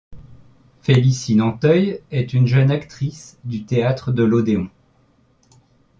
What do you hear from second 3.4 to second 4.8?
du théâtre de l'Odéon.